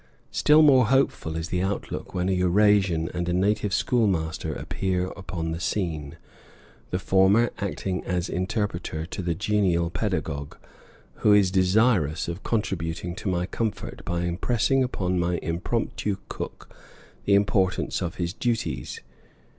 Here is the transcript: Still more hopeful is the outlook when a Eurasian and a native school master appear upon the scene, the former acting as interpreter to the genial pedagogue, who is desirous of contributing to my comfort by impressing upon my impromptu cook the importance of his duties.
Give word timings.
Still 0.31 0.63
more 0.63 0.87
hopeful 0.87 1.35
is 1.35 1.49
the 1.49 1.61
outlook 1.61 2.11
when 2.11 2.27
a 2.27 2.31
Eurasian 2.31 3.07
and 3.13 3.29
a 3.29 3.33
native 3.33 3.71
school 3.71 4.07
master 4.07 4.51
appear 4.51 5.09
upon 5.09 5.51
the 5.51 5.59
scene, 5.59 6.17
the 6.89 6.97
former 6.97 7.51
acting 7.59 8.03
as 8.05 8.27
interpreter 8.27 9.05
to 9.05 9.21
the 9.21 9.35
genial 9.35 9.91
pedagogue, 9.91 10.55
who 11.17 11.33
is 11.33 11.51
desirous 11.51 12.27
of 12.27 12.41
contributing 12.41 13.13
to 13.13 13.29
my 13.29 13.45
comfort 13.45 14.03
by 14.03 14.23
impressing 14.23 14.83
upon 14.83 15.19
my 15.19 15.37
impromptu 15.43 16.17
cook 16.29 16.75
the 17.25 17.35
importance 17.35 18.01
of 18.01 18.15
his 18.15 18.33
duties. 18.33 19.01